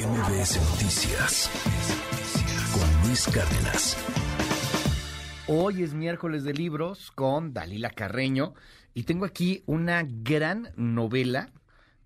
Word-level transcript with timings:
MBS 0.00 0.56
Noticias 0.72 1.50
con 2.72 3.06
Luis 3.06 3.26
Cárdenas. 3.26 3.98
Hoy 5.46 5.82
es 5.82 5.92
miércoles 5.92 6.42
de 6.42 6.54
libros 6.54 7.10
con 7.10 7.52
Dalila 7.52 7.90
Carreño 7.90 8.54
y 8.94 9.02
tengo 9.02 9.26
aquí 9.26 9.62
una 9.66 10.02
gran 10.06 10.68
novela, 10.76 11.50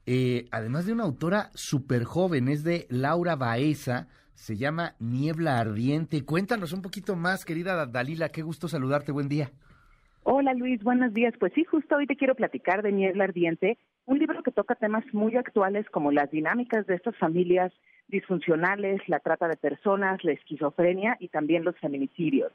eh, 0.06 0.46
además 0.50 0.86
de 0.86 0.92
una 0.92 1.04
autora 1.04 1.50
súper 1.54 2.02
joven, 2.02 2.48
es 2.48 2.64
de 2.64 2.88
Laura 2.90 3.36
Baeza, 3.36 4.08
se 4.34 4.56
llama 4.56 4.96
Niebla 4.98 5.60
Ardiente. 5.60 6.24
Cuéntanos 6.24 6.72
un 6.72 6.82
poquito 6.82 7.14
más, 7.14 7.44
querida 7.44 7.86
Dalila, 7.86 8.30
qué 8.30 8.42
gusto 8.42 8.66
saludarte, 8.66 9.12
buen 9.12 9.28
día. 9.28 9.52
Hola 10.24 10.52
Luis, 10.54 10.82
buenos 10.82 11.14
días. 11.14 11.32
Pues 11.38 11.52
sí, 11.54 11.62
justo 11.62 11.94
hoy 11.94 12.08
te 12.08 12.16
quiero 12.16 12.34
platicar 12.34 12.82
de 12.82 12.90
Niebla 12.90 13.24
Ardiente, 13.24 13.78
un 14.06 14.18
libro 14.18 14.42
que 14.42 14.52
toca 14.52 14.74
temas 14.74 15.04
muy 15.12 15.36
actuales 15.36 15.88
como 15.90 16.12
las 16.12 16.30
dinámicas 16.30 16.86
de 16.86 16.94
estas 16.94 17.16
familias 17.16 17.72
disfuncionales, 18.08 19.00
la 19.08 19.20
trata 19.20 19.48
de 19.48 19.56
personas, 19.56 20.22
la 20.24 20.32
esquizofrenia 20.32 21.16
y 21.20 21.28
también 21.28 21.64
los 21.64 21.76
feminicidios. 21.78 22.52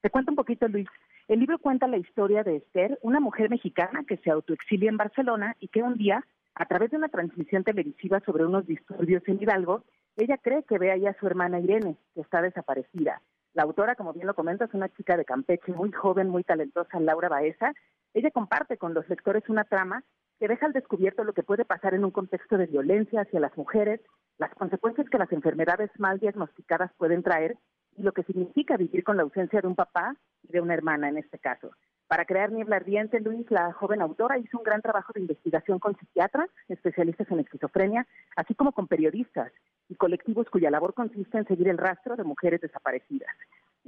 Te 0.00 0.10
cuento 0.10 0.32
un 0.32 0.36
poquito, 0.36 0.66
Luis. 0.68 0.88
El 1.28 1.40
libro 1.40 1.58
cuenta 1.58 1.86
la 1.86 1.98
historia 1.98 2.42
de 2.42 2.56
Esther, 2.56 2.98
una 3.02 3.20
mujer 3.20 3.50
mexicana 3.50 4.04
que 4.06 4.16
se 4.18 4.30
autoexilia 4.30 4.88
en 4.88 4.96
Barcelona 4.96 5.56
y 5.60 5.68
que 5.68 5.82
un 5.82 5.96
día, 5.96 6.24
a 6.54 6.66
través 6.66 6.90
de 6.90 6.96
una 6.96 7.08
transmisión 7.08 7.64
televisiva 7.64 8.20
sobre 8.20 8.46
unos 8.46 8.66
disturbios 8.66 9.22
en 9.26 9.42
Hidalgo, 9.42 9.84
ella 10.16 10.36
cree 10.38 10.64
que 10.64 10.78
ve 10.78 10.90
ahí 10.90 11.06
a 11.06 11.16
su 11.20 11.26
hermana 11.26 11.60
Irene, 11.60 11.96
que 12.14 12.22
está 12.22 12.42
desaparecida. 12.42 13.22
La 13.54 13.62
autora, 13.62 13.94
como 13.94 14.12
bien 14.12 14.26
lo 14.26 14.34
comenta, 14.34 14.64
es 14.64 14.74
una 14.74 14.88
chica 14.88 15.16
de 15.16 15.24
Campeche, 15.24 15.72
muy 15.72 15.92
joven, 15.92 16.28
muy 16.28 16.44
talentosa, 16.44 16.98
Laura 17.00 17.28
Baeza. 17.28 17.72
Ella 18.14 18.30
comparte 18.30 18.78
con 18.78 18.94
los 18.94 19.08
lectores 19.08 19.48
una 19.48 19.64
trama 19.64 20.02
que 20.38 20.48
deja 20.48 20.66
al 20.66 20.72
descubierto 20.72 21.24
lo 21.24 21.32
que 21.32 21.42
puede 21.42 21.64
pasar 21.64 21.94
en 21.94 22.04
un 22.04 22.10
contexto 22.10 22.56
de 22.56 22.66
violencia 22.66 23.22
hacia 23.22 23.40
las 23.40 23.56
mujeres, 23.56 24.00
las 24.38 24.54
consecuencias 24.54 25.08
que 25.08 25.18
las 25.18 25.32
enfermedades 25.32 25.90
mal 25.98 26.18
diagnosticadas 26.18 26.92
pueden 26.96 27.22
traer 27.22 27.56
y 27.96 28.02
lo 28.02 28.12
que 28.12 28.22
significa 28.22 28.76
vivir 28.76 29.02
con 29.02 29.16
la 29.16 29.24
ausencia 29.24 29.60
de 29.60 29.66
un 29.66 29.74
papá 29.74 30.14
y 30.42 30.52
de 30.52 30.60
una 30.60 30.74
hermana 30.74 31.08
en 31.08 31.18
este 31.18 31.38
caso. 31.38 31.70
Para 32.06 32.24
crear 32.24 32.50
Niebla 32.50 32.76
Ardiente, 32.76 33.20
Luis, 33.20 33.50
la 33.50 33.72
joven 33.74 34.00
autora, 34.00 34.38
hizo 34.38 34.56
un 34.56 34.64
gran 34.64 34.80
trabajo 34.80 35.12
de 35.12 35.20
investigación 35.20 35.78
con 35.78 35.94
psiquiatras, 35.98 36.48
especialistas 36.68 37.30
en 37.30 37.40
esquizofrenia, 37.40 38.06
así 38.34 38.54
como 38.54 38.72
con 38.72 38.86
periodistas 38.86 39.52
y 39.90 39.94
colectivos 39.96 40.48
cuya 40.48 40.70
labor 40.70 40.94
consiste 40.94 41.36
en 41.36 41.46
seguir 41.46 41.68
el 41.68 41.76
rastro 41.76 42.16
de 42.16 42.24
mujeres 42.24 42.60
desaparecidas. 42.60 43.28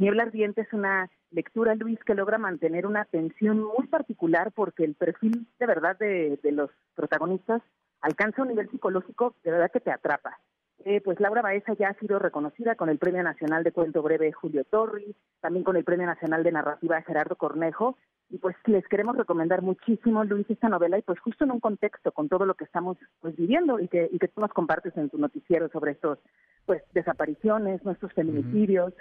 Niebla 0.00 0.22
Ardiente 0.22 0.62
es 0.62 0.72
una 0.72 1.10
lectura, 1.30 1.74
Luis, 1.74 2.02
que 2.06 2.14
logra 2.14 2.38
mantener 2.38 2.86
una 2.86 3.02
atención 3.02 3.60
muy 3.60 3.86
particular 3.86 4.50
porque 4.50 4.82
el 4.82 4.94
perfil 4.94 5.46
de 5.58 5.66
verdad 5.66 5.98
de, 5.98 6.38
de 6.42 6.52
los 6.52 6.70
protagonistas 6.94 7.60
alcanza 8.00 8.40
un 8.40 8.48
nivel 8.48 8.70
psicológico 8.70 9.36
de 9.44 9.50
verdad 9.50 9.70
que 9.70 9.80
te 9.80 9.90
atrapa. 9.90 10.40
Eh, 10.86 11.02
pues 11.02 11.20
Laura 11.20 11.42
Baeza 11.42 11.74
ya 11.74 11.90
ha 11.90 11.98
sido 11.98 12.18
reconocida 12.18 12.76
con 12.76 12.88
el 12.88 12.96
Premio 12.96 13.22
Nacional 13.22 13.62
de 13.62 13.72
Cuento 13.72 14.00
Breve 14.00 14.32
Julio 14.32 14.64
Torri, 14.64 15.14
también 15.42 15.64
con 15.64 15.76
el 15.76 15.84
Premio 15.84 16.06
Nacional 16.06 16.44
de 16.44 16.52
Narrativa 16.52 17.02
Gerardo 17.02 17.36
Cornejo, 17.36 17.98
y 18.30 18.38
pues 18.38 18.56
les 18.64 18.86
queremos 18.88 19.18
recomendar 19.18 19.60
muchísimo, 19.60 20.24
Luis, 20.24 20.48
esta 20.48 20.70
novela, 20.70 20.96
y 20.96 21.02
pues 21.02 21.20
justo 21.20 21.44
en 21.44 21.50
un 21.50 21.60
contexto 21.60 22.12
con 22.12 22.30
todo 22.30 22.46
lo 22.46 22.54
que 22.54 22.64
estamos 22.64 22.96
pues 23.20 23.36
viviendo 23.36 23.78
y 23.78 23.88
que, 23.88 24.08
y 24.10 24.18
que 24.18 24.28
tú 24.28 24.40
nos 24.40 24.52
compartes 24.54 24.96
en 24.96 25.10
tu 25.10 25.18
noticiero 25.18 25.68
sobre 25.68 25.92
estos 25.92 26.18
pues 26.64 26.82
desapariciones, 26.94 27.84
nuestros 27.84 28.14
feminicidios. 28.14 28.94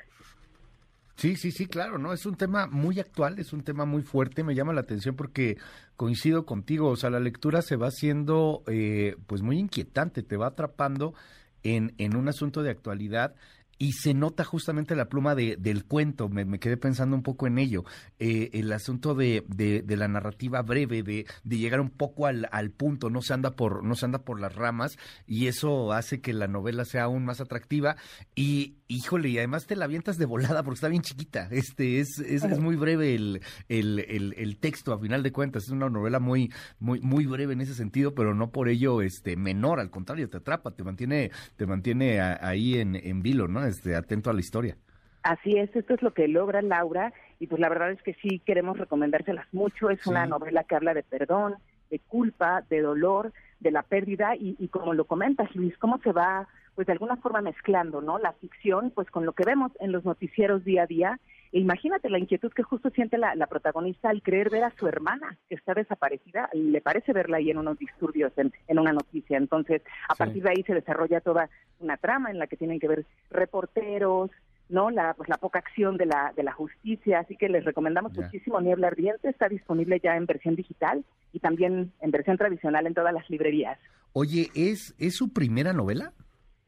Sí, 1.19 1.35
sí, 1.35 1.51
sí, 1.51 1.65
claro, 1.65 1.97
¿no? 1.97 2.13
Es 2.13 2.25
un 2.25 2.35
tema 2.35 2.65
muy 2.67 2.97
actual, 3.01 3.39
es 3.39 3.51
un 3.51 3.61
tema 3.61 3.83
muy 3.83 4.03
fuerte, 4.03 4.41
me 4.41 4.55
llama 4.55 4.71
la 4.71 4.79
atención 4.79 5.17
porque 5.17 5.57
coincido 5.97 6.45
contigo, 6.45 6.87
o 6.87 6.95
sea, 6.95 7.09
la 7.09 7.19
lectura 7.19 7.61
se 7.61 7.75
va 7.75 7.87
haciendo 7.87 8.63
eh, 8.67 9.17
pues 9.27 9.41
muy 9.41 9.59
inquietante, 9.59 10.23
te 10.23 10.37
va 10.37 10.47
atrapando 10.47 11.13
en, 11.61 11.93
en 11.97 12.15
un 12.15 12.29
asunto 12.29 12.63
de 12.63 12.69
actualidad 12.69 13.35
y 13.81 13.93
se 13.93 14.13
nota 14.13 14.43
justamente 14.43 14.93
la 14.93 15.07
pluma 15.07 15.35
de, 15.35 15.55
del 15.55 15.85
cuento, 15.85 16.27
me, 16.27 16.43
me, 16.43 16.59
quedé 16.59 16.75
pensando 16.75 17.15
un 17.15 17.23
poco 17.23 17.47
en 17.47 17.57
ello, 17.57 17.85
eh, 18.19 18.49
el 18.51 18.71
asunto 18.73 19.15
de, 19.15 19.45
de, 19.47 19.81
de, 19.81 19.97
la 19.97 20.09
narrativa 20.09 20.61
breve, 20.61 21.01
de, 21.01 21.25
de 21.45 21.57
llegar 21.57 21.79
un 21.79 21.89
poco 21.89 22.27
al, 22.27 22.49
al, 22.51 22.71
punto, 22.71 23.09
no 23.09 23.21
se 23.21 23.33
anda 23.33 23.51
por, 23.51 23.85
no 23.85 23.95
se 23.95 24.05
anda 24.05 24.19
por 24.19 24.41
las 24.41 24.53
ramas, 24.53 24.97
y 25.25 25.47
eso 25.47 25.93
hace 25.93 26.19
que 26.19 26.33
la 26.33 26.49
novela 26.49 26.83
sea 26.83 27.03
aún 27.03 27.23
más 27.23 27.39
atractiva, 27.39 27.95
y 28.35 28.75
híjole, 28.89 29.29
y 29.29 29.37
además 29.37 29.65
te 29.65 29.77
la 29.77 29.85
avientas 29.85 30.17
de 30.17 30.25
volada 30.25 30.61
porque 30.61 30.75
está 30.75 30.89
bien 30.89 31.01
chiquita, 31.01 31.47
este, 31.49 32.01
es, 32.01 32.19
es, 32.19 32.43
es 32.43 32.59
muy 32.59 32.75
breve 32.75 33.15
el, 33.15 33.41
el, 33.69 33.99
el, 33.99 34.33
el, 34.37 34.57
texto 34.57 34.91
a 34.91 34.99
final 34.99 35.23
de 35.23 35.31
cuentas, 35.31 35.63
es 35.63 35.69
una 35.69 35.89
novela 35.89 36.19
muy, 36.19 36.51
muy, 36.79 36.99
muy 36.99 37.25
breve 37.25 37.53
en 37.53 37.61
ese 37.61 37.75
sentido, 37.75 38.13
pero 38.13 38.35
no 38.35 38.51
por 38.51 38.67
ello 38.67 39.01
este 39.01 39.37
menor, 39.37 39.79
al 39.79 39.89
contrario, 39.89 40.29
te 40.29 40.37
atrapa, 40.37 40.71
te 40.71 40.83
mantiene, 40.83 41.31
te 41.55 41.65
mantiene 41.65 42.19
a, 42.19 42.45
ahí 42.45 42.75
en, 42.75 42.97
en 42.97 43.21
vilo, 43.21 43.47
¿no? 43.47 43.68
Este, 43.69 43.95
atento 43.95 44.29
a 44.29 44.33
la 44.33 44.39
historia. 44.39 44.75
Así 45.23 45.57
es, 45.57 45.73
esto 45.75 45.93
es 45.93 46.01
lo 46.01 46.13
que 46.13 46.27
logra 46.27 46.61
Laura 46.61 47.13
y 47.39 47.47
pues 47.47 47.59
la 47.61 47.69
verdad 47.69 47.91
es 47.91 48.01
que 48.01 48.15
sí 48.15 48.39
queremos 48.39 48.77
recomendárselas 48.77 49.45
mucho. 49.53 49.89
Es 49.89 50.01
sí. 50.01 50.09
una 50.09 50.25
novela 50.25 50.63
que 50.63 50.75
habla 50.75 50.93
de 50.93 51.03
perdón, 51.03 51.55
de 51.89 51.99
culpa, 51.99 52.63
de 52.69 52.81
dolor, 52.81 53.31
de 53.59 53.71
la 53.71 53.83
pérdida 53.83 54.35
y, 54.35 54.55
y, 54.57 54.69
como 54.69 54.93
lo 54.93 55.05
comentas 55.05 55.53
Luis, 55.55 55.77
cómo 55.77 55.99
se 55.99 56.11
va 56.11 56.47
pues 56.75 56.87
de 56.87 56.93
alguna 56.93 57.17
forma 57.17 57.41
mezclando, 57.41 58.01
¿no? 58.01 58.19
La 58.19 58.31
ficción 58.33 58.91
pues 58.91 59.11
con 59.11 59.25
lo 59.25 59.33
que 59.33 59.43
vemos 59.43 59.71
en 59.81 59.91
los 59.91 60.05
noticieros 60.05 60.63
día 60.63 60.83
a 60.83 60.87
día. 60.87 61.19
Imagínate 61.51 62.09
la 62.09 62.19
inquietud 62.19 62.51
que 62.51 62.61
justo 62.61 62.91
siente 62.91 63.17
la, 63.17 63.33
la, 63.33 63.47
protagonista 63.47 64.09
al 64.09 64.21
creer 64.21 64.51
ver 64.51 64.63
a 64.63 64.71
su 64.77 64.87
hermana 64.87 65.37
que 65.47 65.55
está 65.55 65.73
desaparecida, 65.73 66.47
le 66.53 66.79
parece 66.79 67.11
verla 67.11 67.37
ahí 67.37 67.49
en 67.49 67.57
unos 67.57 67.79
disturbios, 67.79 68.31
en, 68.37 68.53
en 68.67 68.79
una 68.79 68.93
noticia. 68.93 69.37
Entonces, 69.37 69.81
a 70.07 70.13
sí. 70.13 70.19
partir 70.19 70.43
de 70.43 70.49
ahí 70.51 70.63
se 70.63 70.75
desarrolla 70.75 71.21
toda 71.21 71.49
una 71.79 71.97
trama 71.97 72.29
en 72.29 72.37
la 72.37 72.45
que 72.45 72.57
tienen 72.57 72.79
que 72.79 72.87
ver 72.87 73.05
reporteros, 73.31 74.29
no 74.69 74.91
la 74.91 75.15
pues 75.15 75.27
la 75.27 75.37
poca 75.37 75.59
acción 75.59 75.97
de 75.97 76.05
la 76.05 76.31
de 76.35 76.43
la 76.43 76.53
justicia. 76.53 77.19
Así 77.19 77.35
que 77.35 77.49
les 77.49 77.65
recomendamos 77.65 78.13
yeah. 78.13 78.25
muchísimo 78.25 78.61
Niebla 78.61 78.87
Ardiente 78.87 79.29
está 79.29 79.49
disponible 79.49 79.99
ya 79.99 80.15
en 80.15 80.27
versión 80.27 80.55
digital 80.55 81.03
y 81.33 81.39
también 81.39 81.91
en 81.99 82.11
versión 82.11 82.37
tradicional 82.37 82.85
en 82.85 82.93
todas 82.93 83.13
las 83.13 83.27
librerías. 83.29 83.79
Oye 84.13 84.49
es 84.53 84.95
es 84.99 85.15
su 85.15 85.33
primera 85.33 85.73
novela 85.73 86.13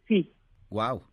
sí. 0.07 0.33
Wow 0.69 1.03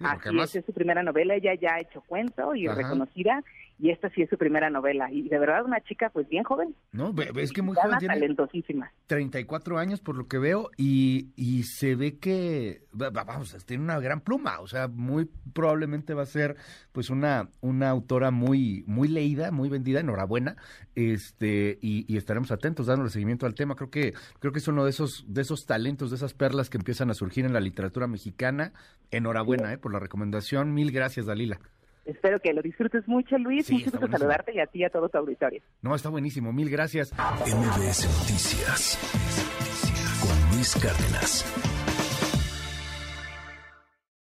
Así 0.00 0.20
además... 0.24 0.50
es, 0.50 0.56
es 0.56 0.66
su 0.66 0.72
primera 0.72 1.02
novela, 1.02 1.34
ella 1.34 1.54
ya 1.54 1.74
ha 1.74 1.80
hecho 1.80 2.02
cuento 2.02 2.54
y 2.54 2.66
Ajá. 2.66 2.76
reconocida, 2.76 3.42
y 3.78 3.90
esta 3.90 4.10
sí 4.10 4.22
es 4.22 4.30
su 4.30 4.36
primera 4.36 4.70
novela. 4.70 5.10
Y 5.12 5.28
de 5.28 5.38
verdad 5.38 5.64
una 5.64 5.80
chica 5.82 6.10
pues 6.10 6.28
bien 6.28 6.44
joven. 6.44 6.74
No, 6.92 7.14
es 7.36 7.52
que 7.52 7.62
muy 7.62 7.76
joven. 7.76 7.98
Tiene 7.98 8.14
talentosísima. 8.14 8.92
34 9.06 9.78
años 9.78 10.00
por 10.00 10.16
lo 10.16 10.26
que 10.26 10.38
veo, 10.38 10.70
y, 10.76 11.28
y 11.36 11.62
se 11.62 11.94
ve 11.94 12.18
que, 12.18 12.82
vamos, 12.92 13.56
tiene 13.66 13.84
una 13.84 14.00
gran 14.00 14.20
pluma, 14.20 14.60
o 14.60 14.66
sea, 14.66 14.88
muy 14.88 15.28
probablemente 15.52 16.14
va 16.14 16.22
a 16.22 16.26
ser 16.26 16.56
pues 16.92 17.10
una, 17.10 17.48
una 17.60 17.90
autora 17.90 18.30
muy, 18.30 18.84
muy 18.86 19.08
leída, 19.08 19.50
muy 19.50 19.68
vendida, 19.68 20.00
enhorabuena, 20.00 20.56
este, 20.94 21.78
y, 21.80 22.12
y 22.12 22.16
estaremos 22.16 22.50
atentos 22.50 22.86
dándole 22.86 23.10
seguimiento 23.10 23.46
al 23.46 23.54
tema. 23.54 23.76
Creo 23.76 23.90
que, 23.90 24.14
creo 24.40 24.52
que 24.52 24.58
es 24.58 24.68
uno 24.68 24.84
de 24.84 24.90
esos, 24.90 25.24
de 25.28 25.42
esos 25.42 25.66
talentos, 25.66 26.10
de 26.10 26.16
esas 26.16 26.34
perlas 26.34 26.68
que 26.70 26.78
empiezan 26.78 27.10
a 27.10 27.14
surgir 27.14 27.44
en 27.44 27.52
la 27.52 27.60
literatura 27.60 28.06
mexicana. 28.06 28.72
Enhorabuena, 29.10 29.72
eh, 29.72 29.78
por 29.78 29.92
la 29.92 30.00
recomendación. 30.00 30.74
Mil 30.74 30.90
gracias, 30.90 31.26
Dalila. 31.26 31.60
Espero 32.08 32.40
que 32.40 32.54
lo 32.54 32.62
disfrutes 32.62 33.06
mucho, 33.06 33.36
Luis. 33.36 33.66
Sí, 33.66 33.74
Mucho 33.74 33.90
gusto 33.90 34.08
saludarte 34.08 34.54
y 34.54 34.60
a 34.60 34.66
ti 34.66 34.78
y 34.78 34.84
a 34.84 34.90
todo 34.90 35.10
tu 35.10 35.18
auditorio. 35.18 35.60
No, 35.82 35.94
está 35.94 36.08
buenísimo. 36.08 36.54
Mil 36.54 36.70
gracias. 36.70 37.12
MBS 37.12 38.06
Noticias 38.06 38.98
con 40.22 40.56
Luis 40.56 40.74
Cárdenas. 40.82 41.77